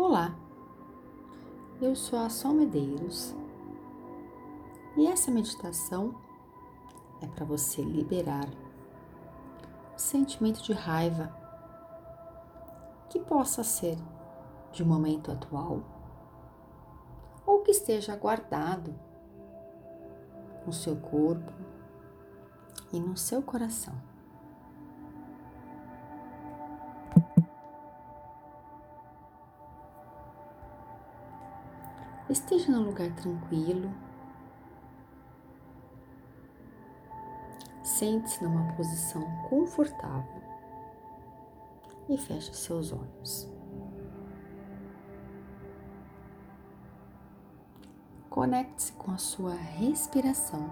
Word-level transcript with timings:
Olá, 0.00 0.32
eu 1.82 1.96
sou 1.96 2.20
a 2.20 2.30
Sol 2.30 2.54
Medeiros 2.54 3.34
e 4.96 5.08
essa 5.08 5.28
meditação 5.28 6.14
é 7.20 7.26
para 7.26 7.44
você 7.44 7.82
liberar 7.82 8.48
o 9.96 9.98
sentimento 9.98 10.62
de 10.62 10.72
raiva 10.72 11.36
que 13.10 13.18
possa 13.18 13.64
ser 13.64 13.98
de 14.70 14.84
momento 14.84 15.32
atual 15.32 15.82
ou 17.44 17.62
que 17.62 17.72
esteja 17.72 18.14
guardado 18.14 18.94
no 20.64 20.72
seu 20.72 20.94
corpo 20.94 21.52
e 22.92 23.00
no 23.00 23.16
seu 23.16 23.42
coração. 23.42 23.94
Esteja 32.30 32.70
num 32.70 32.84
lugar 32.84 33.10
tranquilo. 33.14 33.90
Sente-se 37.82 38.44
numa 38.44 38.70
posição 38.74 39.22
confortável 39.48 40.42
e 42.06 42.18
feche 42.18 42.52
seus 42.52 42.92
olhos. 42.92 43.48
Conecte-se 48.28 48.92
com 48.92 49.10
a 49.10 49.16
sua 49.16 49.54
respiração 49.54 50.70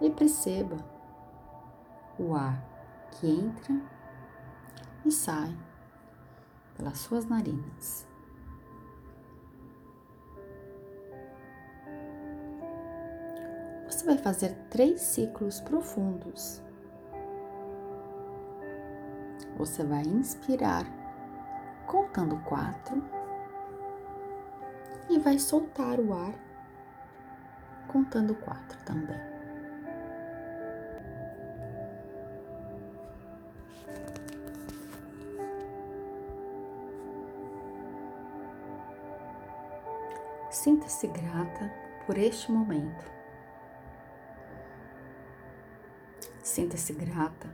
e 0.00 0.10
perceba 0.10 0.78
o 2.18 2.34
ar 2.34 2.58
que 3.12 3.28
entra 3.28 3.80
e 5.04 5.12
sai 5.12 5.54
pelas 6.74 6.98
suas 6.98 7.26
narinas. 7.26 8.07
Vai 14.08 14.16
fazer 14.16 14.56
três 14.70 15.02
ciclos 15.02 15.60
profundos. 15.60 16.62
Você 19.58 19.84
vai 19.84 20.00
inspirar 20.00 20.86
contando 21.86 22.42
quatro 22.44 23.04
e 25.10 25.18
vai 25.18 25.38
soltar 25.38 26.00
o 26.00 26.14
ar 26.14 26.32
contando 27.86 28.34
quatro 28.34 28.78
também. 28.86 29.20
Sinta-se 40.50 41.06
grata 41.08 41.70
por 42.06 42.16
este 42.16 42.50
momento. 42.50 43.17
Sinta-se 46.42 46.92
grata 46.92 47.48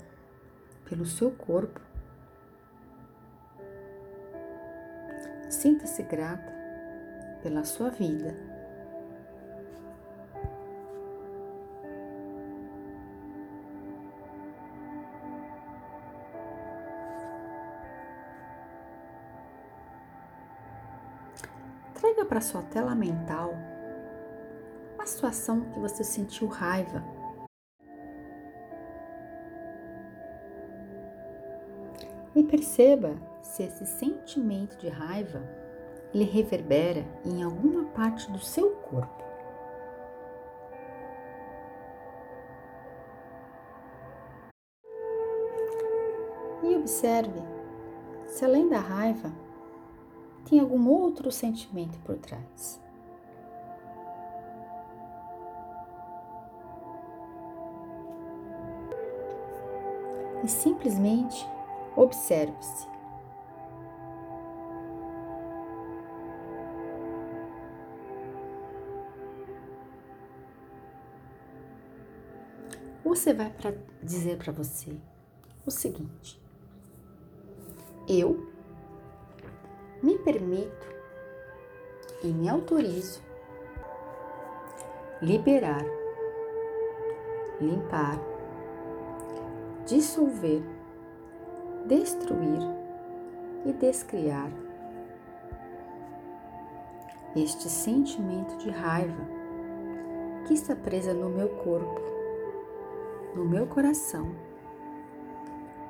pelo 0.89 1.05
seu 1.05 1.31
corpo. 1.31 1.81
Sinta-se 5.51 6.03
grata 6.03 6.53
pela 7.43 7.65
sua 7.65 7.91
vida. 7.91 8.34
Traga 21.95 22.25
para 22.25 22.41
sua 22.41 22.62
tela 22.62 22.95
mental 22.95 23.55
a 24.99 25.06
situação 25.06 25.62
que 25.72 25.78
você 25.78 26.05
sentiu 26.05 26.47
raiva 26.47 27.03
perceba 32.44 33.15
se 33.43 33.62
esse 33.62 33.87
sentimento 33.87 34.77
de 34.78 34.88
raiva 34.88 35.43
ele 36.12 36.25
reverbera 36.25 37.05
em 37.25 37.43
alguma 37.43 37.84
parte 37.87 38.31
do 38.31 38.38
seu 38.38 38.71
corpo. 38.71 39.25
E 46.62 46.77
observe 46.77 47.43
se 48.27 48.44
além 48.44 48.69
da 48.69 48.78
raiva 48.78 49.32
tem 50.49 50.61
algum 50.61 50.88
outro 50.88 51.31
sentimento 51.31 51.99
por 52.00 52.16
trás. 52.16 52.81
E 60.43 60.49
simplesmente 60.49 61.47
Observe-se. 61.97 62.88
Você 73.05 73.32
vai 73.32 73.49
para 73.50 73.75
dizer 74.03 74.38
para 74.38 74.53
você 74.53 74.97
o 75.65 75.71
seguinte: 75.71 76.41
Eu 78.09 78.53
me 80.03 80.19
permito 80.19 80.87
e 82.22 82.26
me 82.26 82.49
autorizo 82.49 83.22
liberar, 85.22 85.84
limpar, 87.61 88.19
dissolver 89.87 90.74
destruir 91.87 92.62
e 93.67 93.72
descriar. 93.72 94.50
Este 97.37 97.69
sentimento 97.69 98.56
de 98.59 98.71
raiva 98.71 99.27
que 100.47 100.55
está 100.55 100.77
presa 100.77 101.12
no 101.12 101.28
meu 101.28 101.49
corpo, 101.49 102.00
no 103.34 103.44
meu 103.44 103.67
coração 103.67 104.34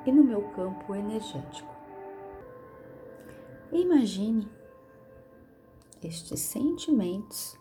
e 0.05 0.11
no 0.11 0.23
meu 0.23 0.41
campo 0.49 0.95
energético. 0.95 1.73
Imagine 3.71 4.47
estes 6.03 6.39
sentimentos 6.39 7.57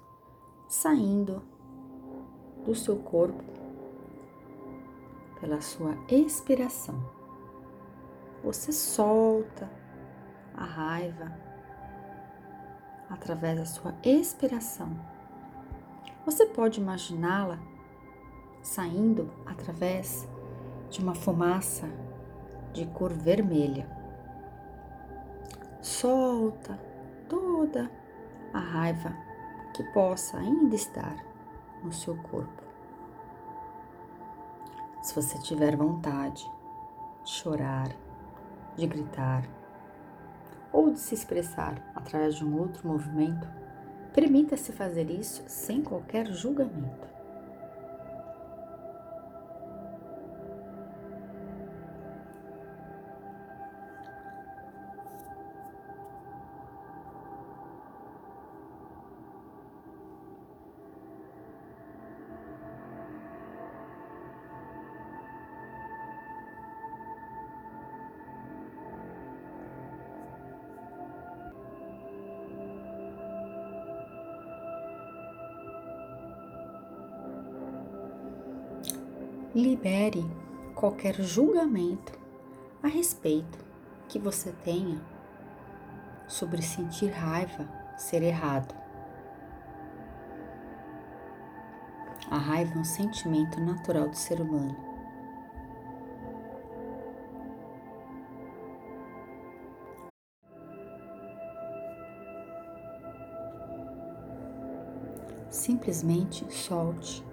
saindo 0.69 1.43
do 2.65 2.75
seu 2.75 2.97
corpo 2.97 3.45
pela 5.41 5.61
sua 5.61 5.95
expiração 6.09 7.24
você 8.45 8.71
solta 8.73 9.71
a 10.55 10.65
raiva 10.65 11.33
através 13.09 13.59
da 13.59 13.65
sua 13.65 13.95
expiração. 14.03 14.91
Você 16.27 16.45
pode 16.45 16.79
imaginá-la 16.79 17.59
saindo 18.63 19.33
através 19.47 20.29
de 20.91 21.01
uma 21.01 21.15
fumaça 21.15 21.89
de 22.75 22.85
cor 22.87 23.15
vermelha. 23.15 23.89
Solta 25.81 26.79
toda 27.29 27.91
a 28.53 28.59
raiva 28.59 29.17
que 29.75 29.83
possa 29.85 30.37
ainda 30.37 30.75
estar 30.75 31.17
no 31.83 31.93
seu 31.93 32.15
corpo. 32.17 32.63
Se 35.03 35.15
você 35.15 35.39
tiver 35.39 35.77
vontade 35.77 36.51
de 37.25 37.31
chorar, 37.31 38.04
de 38.77 38.87
gritar 38.87 39.45
ou 40.73 40.91
de 40.91 40.99
se 40.99 41.15
expressar 41.15 41.81
através 41.95 42.35
de 42.35 42.45
um 42.45 42.59
outro 42.59 42.87
movimento, 42.87 43.49
permita-se 44.13 44.73
fazer 44.73 45.09
isso 45.11 45.45
sem 45.47 45.83
qualquer 45.83 46.27
julgamento. 46.27 47.14
Libere 79.55 80.25
qualquer 80.75 81.15
julgamento 81.23 82.19
a 82.83 82.89
respeito 82.89 83.59
que 84.09 84.19
você 84.19 84.51
tenha 84.65 85.01
sobre 86.27 86.61
sentir 86.61 87.11
raiva 87.11 87.69
ser 87.97 88.23
errado. 88.23 88.75
A 92.29 92.37
raiva 92.37 92.75
é 92.75 92.79
um 92.79 92.85
sentimento 92.85 93.61
natural 93.61 94.09
do 94.09 94.17
ser 94.17 94.41
humano. 94.41 94.77
Simplesmente 105.49 106.53
solte 106.53 107.25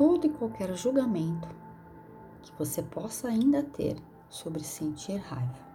todo 0.00 0.26
e 0.26 0.30
qualquer 0.30 0.74
julgamento 0.74 1.46
que 2.40 2.50
você 2.58 2.82
possa 2.82 3.28
ainda 3.28 3.62
ter 3.62 3.96
sobre 4.30 4.64
sentir 4.64 5.16
raiva. 5.16 5.69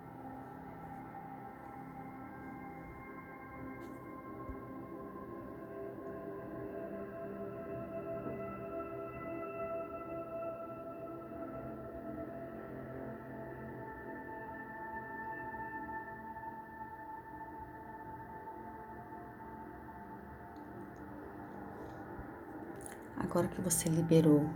Agora 23.35 23.49
que 23.49 23.59
você 23.59 23.89
liberou 23.89 24.49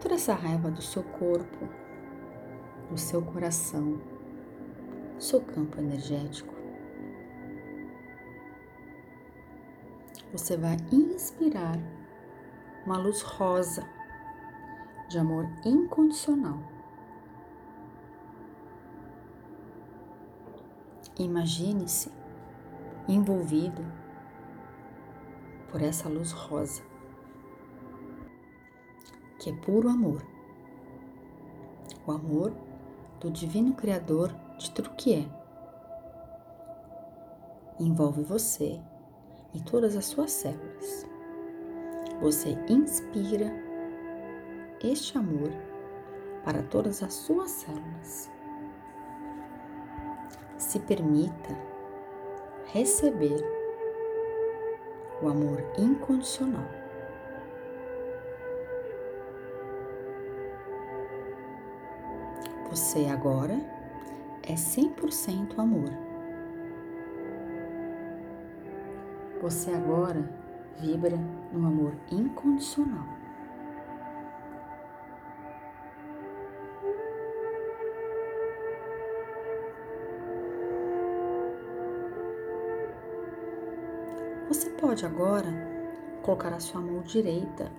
toda 0.00 0.14
essa 0.14 0.32
raiva 0.32 0.70
do 0.70 0.80
seu 0.80 1.02
corpo, 1.02 1.68
do 2.88 2.96
seu 2.96 3.20
coração, 3.20 4.00
do 5.16 5.22
seu 5.22 5.38
campo 5.42 5.78
energético, 5.78 6.54
você 10.32 10.56
vai 10.56 10.78
inspirar 10.90 11.78
uma 12.86 12.96
luz 12.96 13.20
rosa 13.20 13.86
de 15.10 15.18
amor 15.18 15.46
incondicional. 15.62 16.58
Imagine-se 21.18 22.10
envolvido 23.06 23.84
por 25.70 25.82
essa 25.82 26.08
luz 26.08 26.32
rosa 26.32 26.89
que 29.40 29.48
é 29.48 29.52
puro 29.54 29.88
amor. 29.88 30.22
O 32.06 32.12
amor 32.12 32.52
do 33.18 33.30
Divino 33.30 33.72
Criador 33.72 34.32
de 34.58 34.70
tudo 34.70 34.90
que 34.90 35.14
é. 35.14 35.26
Envolve 37.80 38.22
você 38.22 38.78
e 39.54 39.60
todas 39.62 39.96
as 39.96 40.04
suas 40.04 40.30
células. 40.30 41.06
Você 42.20 42.50
inspira 42.68 43.50
este 44.84 45.16
amor 45.16 45.50
para 46.44 46.62
todas 46.62 47.02
as 47.02 47.14
suas 47.14 47.50
células. 47.50 48.30
Se 50.58 50.78
permita 50.80 51.56
receber 52.66 53.42
o 55.22 55.28
amor 55.28 55.64
incondicional. 55.78 56.89
Você 62.70 63.06
agora 63.06 63.60
é 64.44 64.54
100% 64.54 65.58
amor. 65.58 65.90
Você 69.42 69.72
agora 69.72 70.22
vibra 70.78 71.16
no 71.52 71.66
amor 71.66 71.92
incondicional. 72.12 73.08
Você 84.46 84.70
pode 84.70 85.04
agora 85.04 85.48
colocar 86.22 86.52
a 86.52 86.60
sua 86.60 86.80
mão 86.80 87.02
direita 87.02 87.72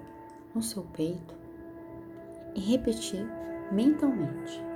no 0.54 0.62
seu 0.62 0.84
peito 0.84 1.34
e 2.54 2.60
repetir 2.60 3.26
mentalmente. 3.72 4.71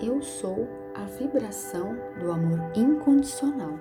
Eu 0.00 0.22
sou 0.22 0.68
a 0.94 1.02
vibração 1.06 1.96
do 2.20 2.30
amor 2.30 2.70
incondicional. 2.76 3.76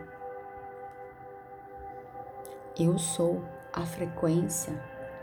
Eu 2.80 2.98
sou 2.98 3.44
a 3.72 3.86
frequência 3.86 4.74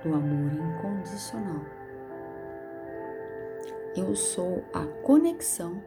do 0.05 0.15
amor 0.15 0.53
incondicional. 0.53 1.63
Eu 3.97 4.15
sou 4.15 4.63
a 4.73 4.87
conexão 5.03 5.83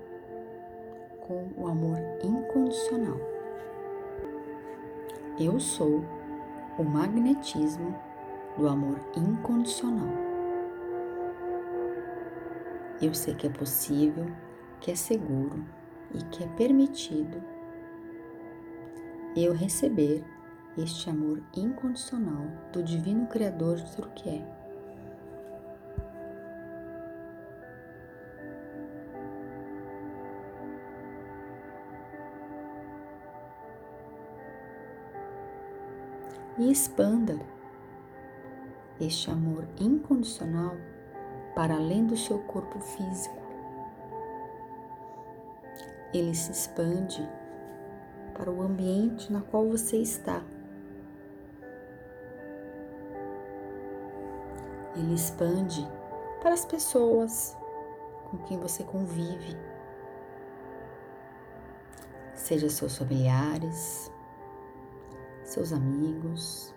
com 1.22 1.48
o 1.56 1.68
amor 1.68 1.98
incondicional. 2.22 3.18
Eu 5.40 5.58
sou 5.58 6.04
o 6.78 6.84
magnetismo 6.84 7.98
do 8.58 8.68
amor 8.68 9.00
incondicional. 9.16 10.10
Eu 13.02 13.14
sei 13.14 13.36
que 13.36 13.48
é 13.48 13.50
possível 13.50 14.26
que 14.80 14.92
é 14.92 14.96
seguro 14.96 15.64
e 16.14 16.24
que 16.26 16.44
é 16.44 16.48
permitido 16.48 17.42
eu 19.36 19.54
receber 19.54 20.24
este 20.78 21.10
amor 21.10 21.42
incondicional 21.56 22.46
do 22.72 22.84
Divino 22.84 23.28
Criador 23.28 23.78
de 23.78 23.96
tudo 23.96 24.10
que 24.10 24.30
é. 24.30 24.58
E 36.60 36.72
expanda 36.72 37.40
este 39.00 39.30
amor 39.30 39.68
incondicional 39.80 40.76
para 41.54 41.76
além 41.76 42.06
do 42.08 42.18
seu 42.18 42.40
corpo 42.40 42.80
físico 42.80 43.47
ele 46.14 46.34
se 46.34 46.52
expande 46.52 47.28
para 48.34 48.52
o 48.52 48.62
ambiente 48.62 49.32
na 49.32 49.42
qual 49.42 49.68
você 49.68 49.98
está. 49.98 50.42
Ele 54.96 55.14
expande 55.14 55.88
para 56.42 56.54
as 56.54 56.66
pessoas 56.66 57.56
com 58.30 58.38
quem 58.40 58.60
você 58.60 58.84
convive, 58.84 59.56
seja 62.34 62.70
seus 62.70 62.98
familiares, 62.98 64.12
seus 65.44 65.72
amigos, 65.72 66.74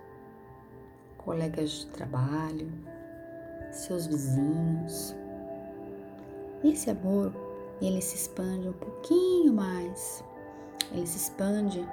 colegas 1.18 1.70
de 1.70 1.87
trabalho, 1.87 2.70
seus 3.70 4.06
vizinhos. 4.06 5.14
Esse 6.62 6.90
amor 6.90 7.32
ele 7.87 8.02
se 8.02 8.16
expande 8.16 8.68
um 8.68 8.72
pouquinho 8.72 9.52
mais. 9.52 10.25
Ele 10.92 11.06
se 11.06 11.16
expande 11.16 11.87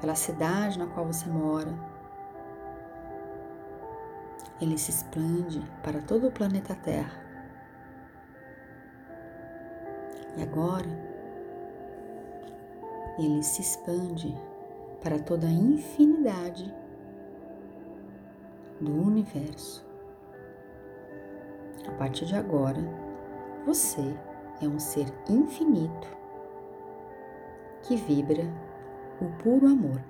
pela 0.00 0.14
cidade 0.14 0.78
na 0.78 0.86
qual 0.86 1.06
você 1.06 1.28
mora. 1.28 1.72
Ele 4.60 4.78
se 4.78 4.90
expande 4.90 5.62
para 5.82 6.00
todo 6.00 6.28
o 6.28 6.32
planeta 6.32 6.74
Terra. 6.74 7.22
E 10.36 10.42
agora, 10.42 10.88
ele 13.18 13.42
se 13.42 13.60
expande 13.60 14.34
para 15.02 15.18
toda 15.18 15.46
a 15.46 15.50
infinidade 15.50 16.72
do 18.80 18.92
universo. 18.92 19.84
A 21.86 21.92
partir 21.92 22.26
de 22.26 22.36
agora, 22.36 22.80
você 23.64 24.16
é 24.60 24.66
um 24.66 24.78
ser 24.78 25.06
infinito 25.28 26.08
que 27.82 27.96
vibra 27.96 28.44
o 29.20 29.26
puro 29.42 29.66
amor. 29.66 30.02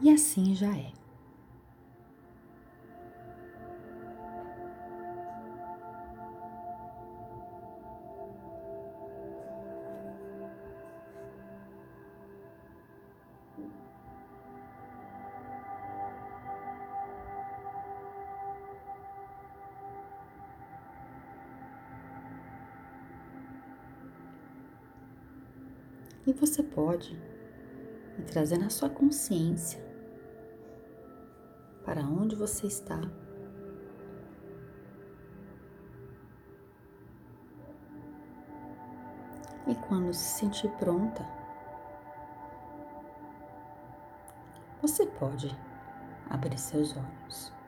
E 0.00 0.10
assim 0.10 0.52
já 0.52 0.66
é. 0.76 1.01
E 26.26 26.32
você 26.32 26.62
pode 26.62 27.14
ir 28.18 28.22
trazendo 28.24 28.64
a 28.64 28.70
sua 28.70 28.88
consciência 28.88 29.82
para 31.84 32.02
onde 32.02 32.36
você 32.36 32.66
está. 32.66 33.00
E 39.66 39.74
quando 39.86 40.12
se 40.12 40.40
sentir 40.40 40.68
pronta, 40.72 41.26
você 44.80 45.06
pode 45.06 45.56
abrir 46.28 46.58
seus 46.58 46.96
olhos. 46.96 47.61